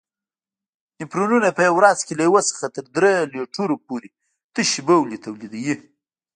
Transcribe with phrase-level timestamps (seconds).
[0.99, 4.09] نفرونونه په ورځ کې له یو څخه تر دریو لیترو پورې
[4.53, 5.75] تشې بولې تولیدوي.